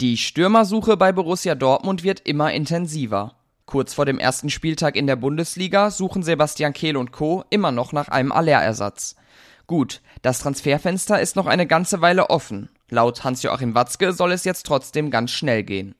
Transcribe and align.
Die 0.00 0.16
Stürmersuche 0.16 0.96
bei 0.96 1.12
Borussia 1.12 1.54
Dortmund 1.54 2.02
wird 2.02 2.20
immer 2.20 2.50
intensiver. 2.54 3.34
Kurz 3.66 3.92
vor 3.92 4.06
dem 4.06 4.18
ersten 4.18 4.48
Spieltag 4.48 4.96
in 4.96 5.06
der 5.06 5.16
Bundesliga 5.16 5.90
suchen 5.90 6.22
Sebastian 6.22 6.72
Kehl 6.72 6.96
und 6.96 7.12
Co. 7.12 7.44
immer 7.50 7.70
noch 7.70 7.92
nach 7.92 8.08
einem 8.08 8.32
Allerersatz. 8.32 9.14
Gut, 9.66 10.00
das 10.22 10.38
Transferfenster 10.38 11.20
ist 11.20 11.36
noch 11.36 11.44
eine 11.44 11.66
ganze 11.66 12.00
Weile 12.00 12.30
offen. 12.30 12.70
Laut 12.88 13.24
Hans-Joachim 13.24 13.74
Watzke 13.74 14.14
soll 14.14 14.32
es 14.32 14.44
jetzt 14.44 14.64
trotzdem 14.64 15.10
ganz 15.10 15.32
schnell 15.32 15.64
gehen. 15.64 15.94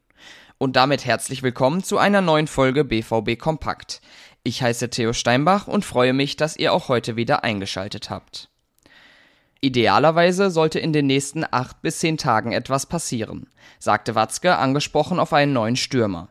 Und 0.57 0.77
damit 0.77 1.05
herzlich 1.05 1.43
willkommen 1.43 1.85
zu 1.85 1.99
einer 1.99 2.23
neuen 2.23 2.47
Folge 2.47 2.85
BVB 2.85 3.39
Kompakt. 3.39 4.01
Ich 4.43 4.63
heiße 4.63 4.89
Theo 4.89 5.13
Steinbach 5.13 5.69
und 5.69 5.85
freue 5.85 6.15
mich, 6.15 6.37
dass 6.37 6.57
ihr 6.57 6.73
auch 6.73 6.89
heute 6.89 7.17
wieder 7.17 7.45
eingeschaltet 7.45 8.09
habt. 8.09 8.50
Idealerweise 9.63 10.51
sollte 10.51 10.79
in 10.79 10.95
den 10.95 11.07
nächsten 11.07 11.45
acht 11.51 11.83
bis 11.83 11.99
zehn 11.99 12.17
Tagen 12.17 12.53
etwas 12.53 12.87
passieren, 12.87 13.47
sagte 13.79 14.15
Watzke, 14.15 14.57
angesprochen 14.57 15.19
auf 15.19 15.35
einen 15.35 15.53
neuen 15.53 15.77
Stürmer. 15.77 16.31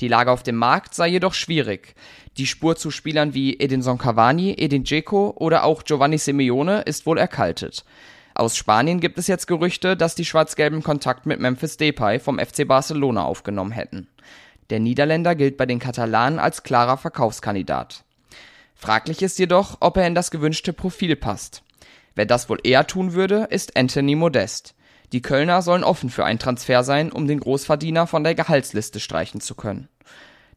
Die 0.00 0.06
Lage 0.06 0.30
auf 0.30 0.44
dem 0.44 0.54
Markt 0.54 0.94
sei 0.94 1.08
jedoch 1.08 1.34
schwierig. 1.34 1.96
Die 2.36 2.46
Spur 2.46 2.76
zu 2.76 2.92
Spielern 2.92 3.34
wie 3.34 3.58
Edinson 3.58 3.98
Cavani, 3.98 4.54
Edin 4.56 4.84
Dzeko 4.84 5.34
oder 5.36 5.64
auch 5.64 5.82
Giovanni 5.82 6.18
Simeone 6.18 6.82
ist 6.82 7.04
wohl 7.04 7.18
erkaltet. 7.18 7.84
Aus 8.34 8.56
Spanien 8.56 9.00
gibt 9.00 9.18
es 9.18 9.26
jetzt 9.26 9.48
Gerüchte, 9.48 9.96
dass 9.96 10.14
die 10.14 10.24
Schwarz-Gelben 10.24 10.84
Kontakt 10.84 11.26
mit 11.26 11.40
Memphis 11.40 11.78
Depay 11.78 12.20
vom 12.20 12.38
FC 12.38 12.68
Barcelona 12.68 13.24
aufgenommen 13.24 13.72
hätten. 13.72 14.06
Der 14.70 14.78
Niederländer 14.78 15.34
gilt 15.34 15.56
bei 15.56 15.66
den 15.66 15.80
Katalanen 15.80 16.38
als 16.38 16.62
klarer 16.62 16.96
Verkaufskandidat. 16.96 18.04
Fraglich 18.76 19.22
ist 19.22 19.40
jedoch, 19.40 19.78
ob 19.80 19.96
er 19.96 20.06
in 20.06 20.14
das 20.14 20.30
gewünschte 20.30 20.72
Profil 20.72 21.16
passt. 21.16 21.64
Wer 22.18 22.26
das 22.26 22.48
wohl 22.48 22.58
eher 22.64 22.84
tun 22.84 23.12
würde, 23.12 23.46
ist 23.48 23.76
Anthony 23.76 24.16
Modest. 24.16 24.74
Die 25.12 25.22
Kölner 25.22 25.62
sollen 25.62 25.84
offen 25.84 26.10
für 26.10 26.24
einen 26.24 26.40
Transfer 26.40 26.82
sein, 26.82 27.12
um 27.12 27.28
den 27.28 27.38
Großverdiener 27.38 28.08
von 28.08 28.24
der 28.24 28.34
Gehaltsliste 28.34 28.98
streichen 28.98 29.40
zu 29.40 29.54
können. 29.54 29.88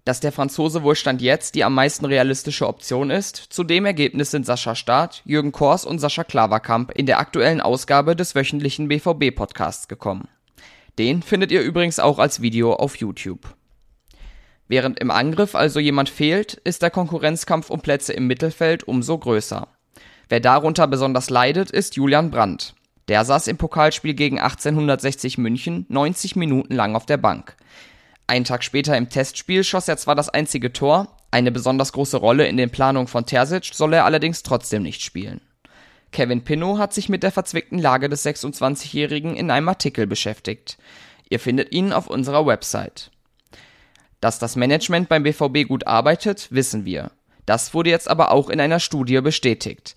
Dass 0.04 0.22
der 0.22 0.32
Franzose 0.32 0.82
wohl 0.82 0.96
Stand 0.96 1.22
jetzt 1.22 1.54
die 1.54 1.64
am 1.64 1.76
meisten 1.76 2.06
realistische 2.06 2.68
Option 2.68 3.12
ist, 3.12 3.36
zu 3.36 3.64
dem 3.64 3.86
Ergebnis 3.86 4.32
sind 4.32 4.48
Sascha 4.48 4.74
Staat, 4.74 5.22
Jürgen 5.24 5.52
Kors 5.52 5.86
und 5.86 6.00
Sascha 6.00 6.24
Klaverkamp 6.24 6.94
in 6.98 7.06
der 7.06 7.20
aktuellen 7.20 7.62
Ausgabe 7.62 8.16
des 8.16 8.34
wöchentlichen 8.34 8.88
BVB-Podcasts 8.88 9.88
gekommen. 9.88 10.30
Den 10.98 11.22
findet 11.22 11.52
ihr 11.52 11.62
übrigens 11.62 12.00
auch 12.00 12.18
als 12.18 12.42
Video 12.42 12.74
auf 12.74 12.96
YouTube. 12.96 13.56
Während 14.68 15.00
im 15.00 15.12
Angriff 15.12 15.54
also 15.54 15.80
jemand 15.80 16.10
fehlt, 16.10 16.56
ist 16.56 16.82
der 16.82 16.90
Konkurrenzkampf 16.90 17.70
um 17.70 17.82
Plätze 17.82 18.14
im 18.14 18.26
Mittelfeld 18.26 18.84
umso 18.88 19.20
größer. 19.20 19.68
Wer 20.32 20.40
darunter 20.40 20.88
besonders 20.88 21.30
leidet, 21.30 21.72
ist 21.72 21.98
Julian 21.98 22.32
Brandt. 22.32 22.74
Der 23.10 23.26
saß 23.26 23.48
im 23.48 23.58
Pokalspiel 23.58 24.14
gegen 24.14 24.40
1860 24.40 25.38
München 25.38 25.86
90 25.90 26.38
Minuten 26.38 26.74
lang 26.74 26.96
auf 26.96 27.06
der 27.06 27.18
Bank. 27.18 27.58
Einen 28.28 28.46
Tag 28.46 28.64
später 28.64 28.96
im 28.96 29.10
Testspiel 29.10 29.66
schoss 29.66 29.90
er 29.90 29.98
zwar 29.98 30.16
das 30.16 30.30
einzige 30.30 30.72
Tor, 30.72 31.18
eine 31.32 31.52
besonders 31.52 31.92
große 31.92 32.16
Rolle 32.16 32.48
in 32.48 32.56
den 32.56 32.70
Planungen 32.70 33.10
von 33.10 33.26
Terzic 33.26 33.72
soll 33.74 33.92
er 33.92 34.06
allerdings 34.06 34.42
trotzdem 34.42 34.84
nicht 34.84 35.02
spielen. 35.02 35.42
Kevin 36.14 36.46
Pinnow 36.46 36.78
hat 36.78 36.94
sich 36.94 37.10
mit 37.10 37.24
der 37.24 37.34
verzwickten 37.34 37.78
Lage 37.78 38.08
des 38.08 38.26
26-Jährigen 38.26 39.36
in 39.36 39.52
einem 39.52 39.68
Artikel 39.68 40.08
beschäftigt. 40.08 40.78
Ihr 41.30 41.42
findet 41.42 41.74
ihn 41.74 41.92
auf 41.92 42.08
unserer 42.08 42.46
Website. 42.46 43.12
Dass 44.22 44.40
das 44.40 44.56
Management 44.56 45.10
beim 45.10 45.24
BVB 45.24 45.68
gut 45.68 45.88
arbeitet, 45.88 46.48
wissen 46.52 46.86
wir. 46.86 47.12
Das 47.46 47.74
wurde 47.74 47.90
jetzt 47.90 48.10
aber 48.10 48.32
auch 48.32 48.50
in 48.50 48.60
einer 48.60 48.80
Studie 48.80 49.20
bestätigt. 49.22 49.96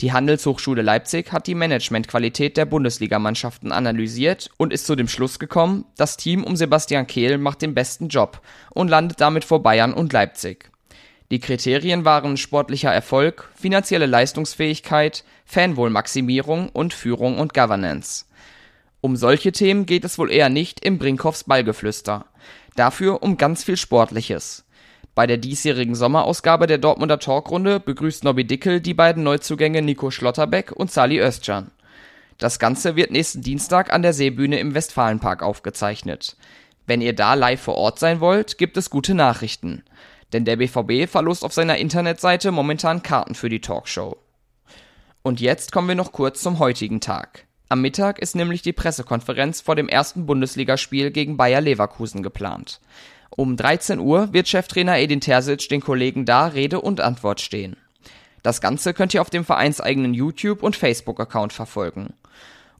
Die 0.00 0.12
Handelshochschule 0.12 0.82
Leipzig 0.82 1.30
hat 1.30 1.46
die 1.46 1.54
Managementqualität 1.54 2.56
der 2.56 2.64
Bundesligamannschaften 2.64 3.70
analysiert 3.70 4.50
und 4.56 4.72
ist 4.72 4.86
zu 4.86 4.96
dem 4.96 5.06
Schluss 5.06 5.38
gekommen, 5.38 5.84
das 5.96 6.16
Team 6.16 6.42
um 6.42 6.56
Sebastian 6.56 7.06
Kehl 7.06 7.38
macht 7.38 7.62
den 7.62 7.74
besten 7.74 8.08
Job 8.08 8.40
und 8.70 8.88
landet 8.88 9.20
damit 9.20 9.44
vor 9.44 9.62
Bayern 9.62 9.94
und 9.94 10.12
Leipzig. 10.12 10.70
Die 11.30 11.38
Kriterien 11.38 12.04
waren 12.04 12.36
sportlicher 12.36 12.92
Erfolg, 12.92 13.48
finanzielle 13.54 14.06
Leistungsfähigkeit, 14.06 15.24
Fanwohlmaximierung 15.46 16.68
und 16.70 16.92
Führung 16.92 17.38
und 17.38 17.54
Governance. 17.54 18.26
Um 19.00 19.16
solche 19.16 19.52
Themen 19.52 19.86
geht 19.86 20.04
es 20.04 20.18
wohl 20.18 20.30
eher 20.30 20.48
nicht 20.48 20.84
im 20.84 20.98
Brinkhoffs 20.98 21.44
Ballgeflüster. 21.44 22.26
Dafür 22.74 23.22
um 23.22 23.36
ganz 23.36 23.62
viel 23.62 23.76
Sportliches. 23.76 24.64
Bei 25.14 25.28
der 25.28 25.36
diesjährigen 25.36 25.94
Sommerausgabe 25.94 26.66
der 26.66 26.78
Dortmunder 26.78 27.20
Talkrunde 27.20 27.78
begrüßt 27.78 28.24
Nobby 28.24 28.44
Dickel 28.44 28.80
die 28.80 28.94
beiden 28.94 29.22
Neuzugänge 29.22 29.80
Nico 29.80 30.10
Schlotterbeck 30.10 30.72
und 30.72 30.90
Sali 30.90 31.20
Özcan. 31.20 31.70
Das 32.38 32.58
Ganze 32.58 32.96
wird 32.96 33.12
nächsten 33.12 33.40
Dienstag 33.40 33.92
an 33.92 34.02
der 34.02 34.12
Seebühne 34.12 34.58
im 34.58 34.74
Westfalenpark 34.74 35.42
aufgezeichnet. 35.44 36.36
Wenn 36.86 37.00
ihr 37.00 37.14
da 37.14 37.34
live 37.34 37.60
vor 37.60 37.76
Ort 37.76 38.00
sein 38.00 38.18
wollt, 38.18 38.58
gibt 38.58 38.76
es 38.76 38.90
gute 38.90 39.14
Nachrichten. 39.14 39.84
Denn 40.32 40.44
der 40.44 40.56
BVB 40.56 41.08
verlost 41.08 41.44
auf 41.44 41.52
seiner 41.52 41.76
Internetseite 41.76 42.50
momentan 42.50 43.04
Karten 43.04 43.36
für 43.36 43.48
die 43.48 43.60
Talkshow. 43.60 44.16
Und 45.22 45.40
jetzt 45.40 45.70
kommen 45.70 45.86
wir 45.86 45.94
noch 45.94 46.10
kurz 46.10 46.42
zum 46.42 46.58
heutigen 46.58 47.00
Tag. 47.00 47.46
Am 47.68 47.80
Mittag 47.80 48.18
ist 48.18 48.34
nämlich 48.34 48.62
die 48.62 48.72
Pressekonferenz 48.72 49.60
vor 49.60 49.76
dem 49.76 49.88
ersten 49.88 50.26
Bundesligaspiel 50.26 51.12
gegen 51.12 51.36
Bayer 51.36 51.60
Leverkusen 51.60 52.22
geplant. 52.22 52.80
Um 53.36 53.56
13 53.56 53.98
Uhr 53.98 54.32
wird 54.32 54.46
Cheftrainer 54.46 54.96
Edin 54.96 55.20
Terzic 55.20 55.68
den 55.68 55.80
Kollegen 55.80 56.24
da 56.24 56.46
Rede 56.46 56.80
und 56.80 57.00
Antwort 57.00 57.40
stehen. 57.40 57.76
Das 58.44 58.60
Ganze 58.60 58.94
könnt 58.94 59.12
ihr 59.12 59.22
auf 59.22 59.30
dem 59.30 59.44
vereinseigenen 59.44 60.14
YouTube- 60.14 60.62
und 60.62 60.76
Facebook-Account 60.76 61.52
verfolgen. 61.52 62.14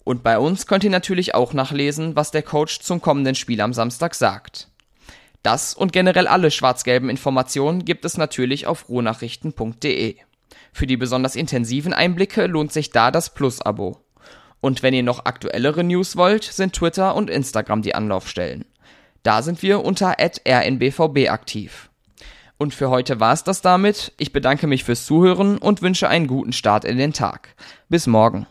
Und 0.04 0.22
bei 0.22 0.38
uns 0.38 0.66
könnt 0.68 0.84
ihr 0.84 0.90
natürlich 0.90 1.34
auch 1.34 1.54
nachlesen, 1.54 2.14
was 2.14 2.30
der 2.30 2.42
Coach 2.42 2.80
zum 2.80 3.00
kommenden 3.00 3.34
Spiel 3.34 3.60
am 3.60 3.72
Samstag 3.72 4.14
sagt. 4.14 4.68
Das 5.42 5.74
und 5.74 5.92
generell 5.92 6.28
alle 6.28 6.52
schwarz-gelben 6.52 7.10
Informationen 7.10 7.84
gibt 7.84 8.04
es 8.04 8.16
natürlich 8.16 8.68
auf 8.68 8.88
ruhnachrichten.de. 8.88 10.16
Für 10.72 10.86
die 10.86 10.96
besonders 10.96 11.34
intensiven 11.34 11.92
Einblicke 11.92 12.46
lohnt 12.46 12.72
sich 12.72 12.90
da 12.90 13.10
das 13.10 13.34
Plus-Abo. 13.34 14.04
Und 14.60 14.82
wenn 14.84 14.94
ihr 14.94 15.02
noch 15.02 15.24
aktuellere 15.24 15.82
News 15.82 16.16
wollt, 16.16 16.44
sind 16.44 16.74
Twitter 16.74 17.16
und 17.16 17.28
Instagram 17.28 17.82
die 17.82 17.94
Anlaufstellen. 17.94 18.64
Da 19.24 19.40
sind 19.40 19.62
wir 19.62 19.82
unter 19.82 20.16
rnbvb 20.18 21.30
aktiv. 21.30 21.88
Und 22.58 22.74
für 22.74 22.90
heute 22.90 23.20
war 23.20 23.32
es 23.32 23.42
das 23.42 23.62
damit. 23.62 24.12
Ich 24.18 24.32
bedanke 24.32 24.66
mich 24.66 24.84
fürs 24.84 25.06
Zuhören 25.06 25.56
und 25.56 25.80
wünsche 25.80 26.08
einen 26.08 26.26
guten 26.26 26.52
Start 26.52 26.84
in 26.84 26.98
den 26.98 27.14
Tag. 27.14 27.54
Bis 27.88 28.06
morgen. 28.06 28.42